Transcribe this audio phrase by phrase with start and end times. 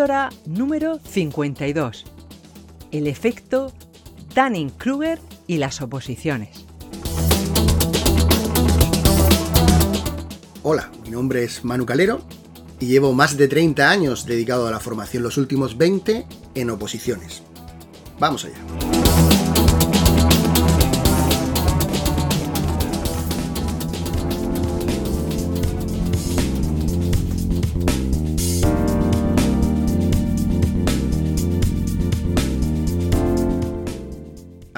[0.00, 2.06] Píldora número 52.
[2.90, 3.70] El efecto
[4.34, 6.64] Dunning-Kruger y las oposiciones.
[10.62, 12.22] Hola, mi nombre es Manu Calero
[12.78, 17.42] y llevo más de 30 años dedicado a la formación, los últimos 20 en oposiciones.
[18.18, 18.89] Vamos allá.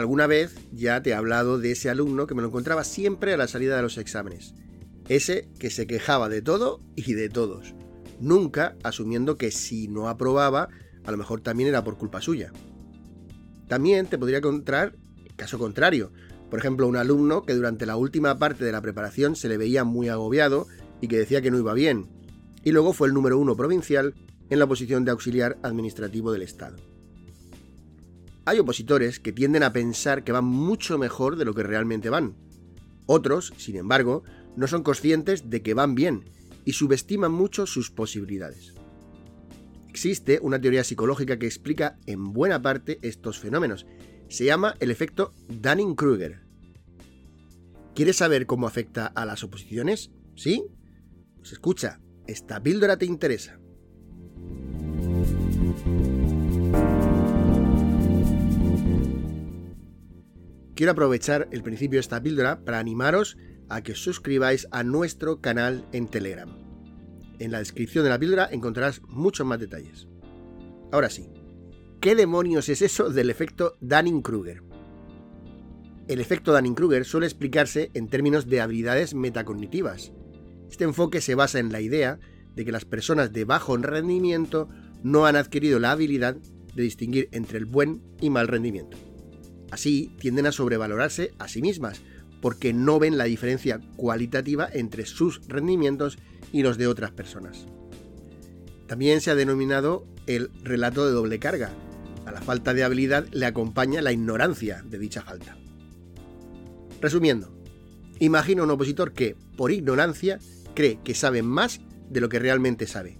[0.00, 3.36] Alguna vez ya te he hablado de ese alumno que me lo encontraba siempre a
[3.36, 4.54] la salida de los exámenes.
[5.10, 7.74] Ese que se quejaba de todo y de todos.
[8.18, 10.70] Nunca asumiendo que si no aprobaba,
[11.04, 12.50] a lo mejor también era por culpa suya.
[13.68, 14.96] También te podría encontrar
[15.36, 16.12] caso contrario.
[16.48, 19.84] Por ejemplo, un alumno que durante la última parte de la preparación se le veía
[19.84, 20.66] muy agobiado
[21.02, 22.08] y que decía que no iba bien.
[22.64, 24.14] Y luego fue el número uno provincial
[24.48, 26.89] en la posición de auxiliar administrativo del Estado.
[28.50, 32.34] Hay opositores que tienden a pensar que van mucho mejor de lo que realmente van.
[33.06, 34.24] Otros, sin embargo,
[34.56, 36.24] no son conscientes de que van bien
[36.64, 38.74] y subestiman mucho sus posibilidades.
[39.88, 43.86] Existe una teoría psicológica que explica en buena parte estos fenómenos.
[44.28, 46.40] Se llama el efecto Dunning-Kruger.
[47.94, 50.10] ¿Quieres saber cómo afecta a las oposiciones?
[50.34, 50.64] ¿Sí?
[51.36, 53.59] Pues escucha, esta píldora te interesa.
[60.80, 63.36] Quiero aprovechar el principio de esta píldora para animaros
[63.68, 66.48] a que suscribáis a nuestro canal en Telegram.
[67.38, 70.08] En la descripción de la píldora encontrarás muchos más detalles.
[70.90, 71.28] Ahora sí,
[72.00, 74.62] ¿qué demonios es eso del efecto Dunning-Kruger?
[76.08, 80.14] El efecto Dunning-Kruger suele explicarse en términos de habilidades metacognitivas.
[80.70, 82.18] Este enfoque se basa en la idea
[82.54, 84.70] de que las personas de bajo rendimiento
[85.02, 86.36] no han adquirido la habilidad
[86.74, 89.09] de distinguir entre el buen y mal rendimiento.
[89.70, 92.00] Así tienden a sobrevalorarse a sí mismas,
[92.40, 96.18] porque no ven la diferencia cualitativa entre sus rendimientos
[96.52, 97.66] y los de otras personas.
[98.86, 101.70] También se ha denominado el relato de doble carga.
[102.26, 105.56] A la falta de habilidad le acompaña la ignorancia de dicha falta.
[107.00, 107.52] Resumiendo,
[108.18, 110.38] imagina un opositor que, por ignorancia,
[110.74, 113.18] cree que sabe más de lo que realmente sabe,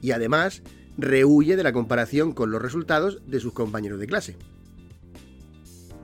[0.00, 0.62] y además
[0.98, 4.36] rehuye de la comparación con los resultados de sus compañeros de clase.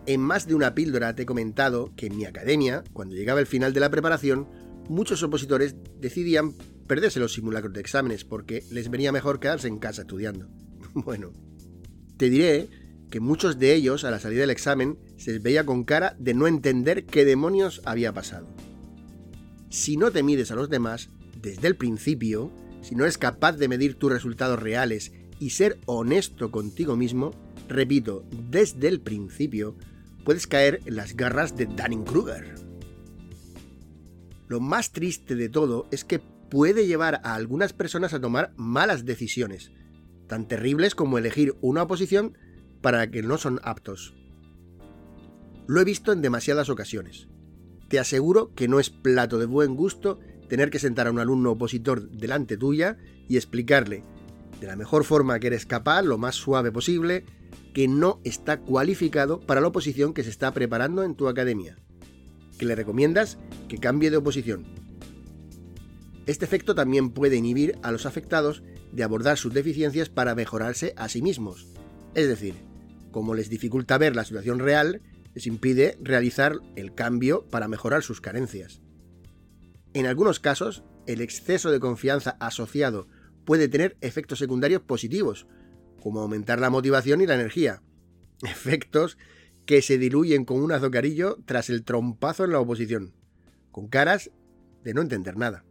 [0.06, 3.46] En más de una píldora te he comentado que en mi academia, cuando llegaba el
[3.46, 4.48] final de la preparación,
[4.88, 6.52] muchos opositores decidían
[6.88, 10.48] perderse los simulacros de exámenes porque les venía mejor quedarse en casa estudiando.
[10.94, 11.32] Bueno,
[12.18, 12.68] te diré
[13.10, 16.34] que muchos de ellos a la salida del examen se les veía con cara de
[16.34, 18.46] no entender qué demonios había pasado.
[19.70, 21.08] Si no te mides a los demás
[21.40, 22.50] desde el principio,
[22.82, 27.30] si no eres capaz de medir tus resultados reales y ser honesto contigo mismo,
[27.68, 29.76] repito, desde el principio,
[30.24, 32.54] puedes caer en las garras de Dunning-Kruger.
[34.48, 39.04] Lo más triste de todo es que puede llevar a algunas personas a tomar malas
[39.04, 39.72] decisiones,
[40.28, 42.36] tan terribles como elegir una oposición
[42.82, 44.14] para la que no son aptos.
[45.66, 47.28] Lo he visto en demasiadas ocasiones.
[47.88, 50.18] Te aseguro que no es plato de buen gusto
[50.48, 54.02] tener que sentar a un alumno opositor delante tuya y explicarle,
[54.60, 57.24] de la mejor forma que eres capaz, lo más suave posible,
[57.72, 61.78] que no está cualificado para la oposición que se está preparando en tu academia,
[62.58, 63.38] que le recomiendas
[63.68, 64.64] que cambie de oposición.
[66.26, 71.08] Este efecto también puede inhibir a los afectados de abordar sus deficiencias para mejorarse a
[71.08, 71.66] sí mismos.
[72.14, 72.54] Es decir,
[73.10, 75.02] como les dificulta ver la situación real,
[75.34, 78.82] les impide realizar el cambio para mejorar sus carencias.
[79.94, 83.08] En algunos casos, el exceso de confianza asociado
[83.44, 85.46] puede tener efectos secundarios positivos,
[86.02, 87.82] como aumentar la motivación y la energía.
[88.42, 89.18] Efectos
[89.66, 93.14] que se diluyen con un azucarillo tras el trompazo en la oposición,
[93.70, 94.30] con caras
[94.82, 95.64] de no entender nada.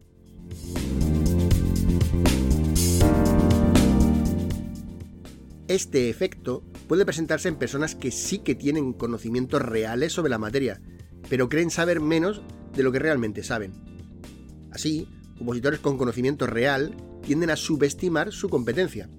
[5.67, 10.81] Este efecto puede presentarse en personas que sí que tienen conocimientos reales sobre la materia,
[11.29, 12.41] pero creen saber menos
[12.75, 13.73] de lo que realmente saben.
[14.71, 15.07] Así,
[15.39, 19.09] opositores con conocimiento real tienden a subestimar su competencia.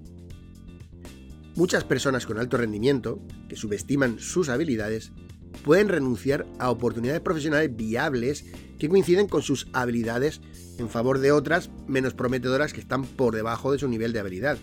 [1.55, 5.11] Muchas personas con alto rendimiento, que subestiman sus habilidades,
[5.63, 8.45] pueden renunciar a oportunidades profesionales viables
[8.79, 10.41] que coinciden con sus habilidades
[10.79, 14.57] en favor de otras menos prometedoras que están por debajo de su nivel de habilidad.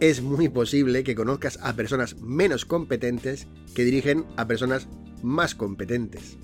[0.00, 4.88] Es muy posible que conozcas a personas menos competentes que dirigen a personas
[5.22, 6.38] más competentes.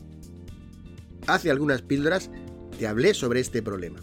[1.27, 2.31] Hace algunas píldoras
[2.79, 4.01] te hablé sobre este problema.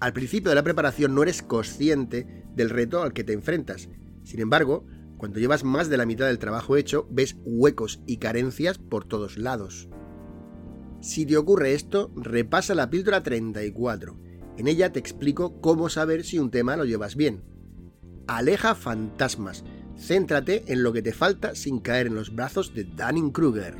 [0.00, 3.90] Al principio de la preparación no eres consciente del reto al que te enfrentas.
[4.24, 4.86] Sin embargo,
[5.18, 9.36] cuando llevas más de la mitad del trabajo hecho, ves huecos y carencias por todos
[9.36, 9.90] lados.
[11.02, 14.18] Si te ocurre esto, repasa la píldora 34.
[14.56, 17.42] En ella te explico cómo saber si un tema lo llevas bien.
[18.26, 19.64] Aleja fantasmas.
[19.98, 23.76] Céntrate en lo que te falta sin caer en los brazos de Dunning-Kruger.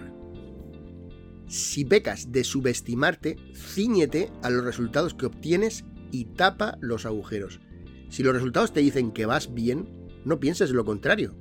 [1.46, 7.60] Si pecas de subestimarte, ciñete a los resultados que obtienes y tapa los agujeros.
[8.08, 9.88] Si los resultados te dicen que vas bien,
[10.24, 11.34] no pienses lo contrario.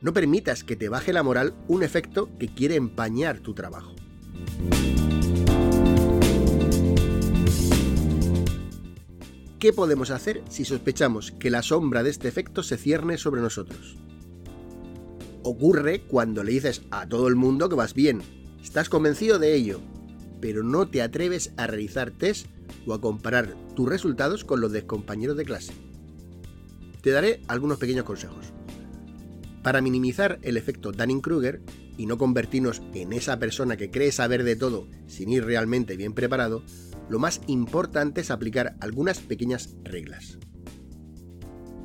[0.00, 3.94] No permitas que te baje la moral un efecto que quiere empañar tu trabajo.
[9.58, 13.98] ¿Qué podemos hacer si sospechamos que la sombra de este efecto se cierne sobre nosotros?
[15.42, 18.22] Ocurre cuando le dices a todo el mundo que vas bien,
[18.62, 19.82] estás convencido de ello,
[20.40, 22.46] pero no te atreves a realizar test
[22.86, 25.72] o a comparar tus resultados con los de compañeros de clase.
[27.02, 28.52] Te daré algunos pequeños consejos.
[29.62, 31.60] Para minimizar el efecto Dunning-Kruger
[31.98, 36.14] y no convertirnos en esa persona que cree saber de todo sin ir realmente bien
[36.14, 36.62] preparado,
[37.10, 40.38] lo más importante es aplicar algunas pequeñas reglas.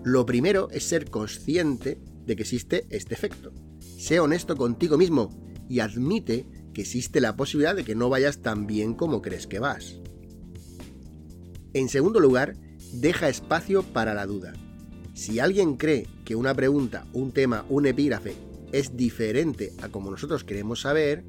[0.05, 3.51] Lo primero es ser consciente de que existe este efecto.
[3.79, 5.29] Sé honesto contigo mismo
[5.67, 9.59] y admite que existe la posibilidad de que no vayas tan bien como crees que
[9.59, 9.95] vas.
[11.73, 12.57] En segundo lugar,
[12.91, 14.53] deja espacio para la duda.
[15.13, 18.35] Si alguien cree que una pregunta, un tema, un epígrafe
[18.73, 21.23] es diferente a como nosotros queremos saber,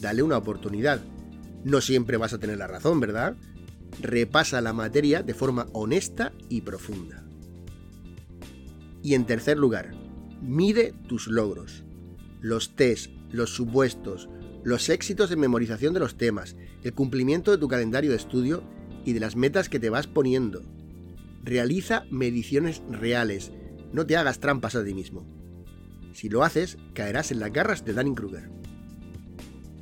[0.00, 1.00] dale una oportunidad.
[1.62, 3.36] No siempre vas a tener la razón, ¿verdad?
[4.00, 7.24] Repasa la materia de forma honesta y profunda.
[9.04, 9.92] Y en tercer lugar,
[10.42, 11.84] mide tus logros.
[12.40, 14.28] Los test, los supuestos,
[14.62, 18.62] los éxitos en memorización de los temas, el cumplimiento de tu calendario de estudio
[19.04, 20.62] y de las metas que te vas poniendo.
[21.42, 23.52] Realiza mediciones reales,
[23.92, 25.26] no te hagas trampas a ti mismo.
[26.12, 28.50] Si lo haces, caerás en las garras de Dunning-Kruger.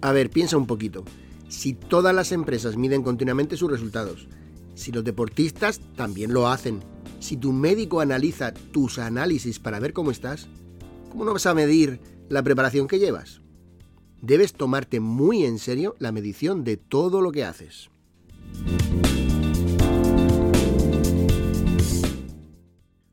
[0.01, 1.05] A ver, piensa un poquito.
[1.49, 4.29] Si todas las empresas miden continuamente sus resultados,
[4.75, 6.81] si los deportistas también lo hacen,
[7.19, 10.49] si tu médico analiza tus análisis para ver cómo estás,
[11.11, 13.41] ¿cómo no vas a medir la preparación que llevas?
[14.21, 17.91] Debes tomarte muy en serio la medición de todo lo que haces.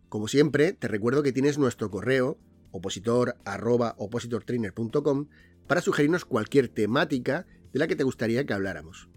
[0.10, 2.40] Como siempre, te recuerdo que tienes nuestro correo
[2.72, 5.28] opositor.opositortrainer.com
[5.68, 9.10] para sugerirnos cualquier temática de la que te gustaría que habláramos.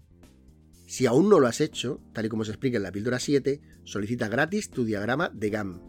[0.85, 3.61] Si aún no lo has hecho, tal y como se explica en la píldora 7,
[3.83, 5.81] solicita gratis tu diagrama de GAM.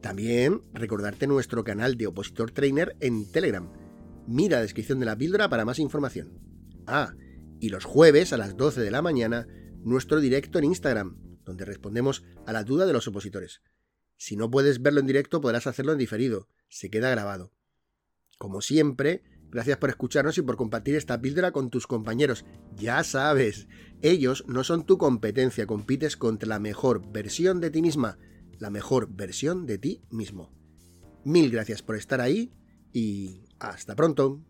[0.00, 3.68] También recordarte nuestro canal de Opositor Trainer en Telegram.
[4.26, 6.38] Mira la descripción de la píldora para más información.
[6.86, 7.14] Ah,
[7.60, 9.46] y los jueves a las 12 de la mañana,
[9.82, 13.60] nuestro directo en Instagram, donde respondemos a la duda de los opositores.
[14.16, 16.48] Si no puedes verlo en directo, podrás hacerlo en diferido.
[16.68, 17.52] Se queda grabado.
[18.38, 22.44] Como siempre, gracias por escucharnos y por compartir esta píldora con tus compañeros.
[22.76, 23.68] Ya sabes,
[24.02, 28.18] ellos no son tu competencia, compites contra la mejor versión de ti misma,
[28.58, 30.52] la mejor versión de ti mismo.
[31.24, 32.52] Mil gracias por estar ahí
[32.92, 34.40] y hasta pronto.